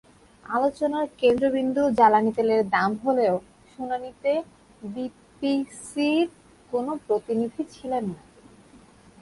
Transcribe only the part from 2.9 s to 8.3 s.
হলেও শুনানিতে বিপিসির কোনো প্রতিনিধি ছিলেন না।